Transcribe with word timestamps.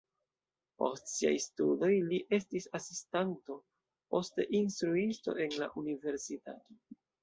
Post 0.83 1.11
siaj 1.15 1.33
studoj 1.43 1.91
li 2.07 2.19
estis 2.39 2.67
asistanto, 2.81 3.61
poste 4.17 4.51
instruisto 4.65 5.41
en 5.49 5.59
la 5.63 5.73
universitato. 5.87 6.83